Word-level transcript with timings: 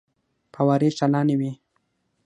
فوارې 0.53 0.89
چالانې 0.97 1.35
وې. 1.39 1.51